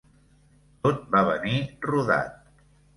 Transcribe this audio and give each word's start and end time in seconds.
Tot 0.87 1.05
va 1.17 1.23
venir 1.29 1.63
rodat. 1.89 2.63